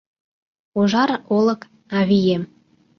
[0.79, 1.61] Ужар олык-
[1.99, 2.43] авием.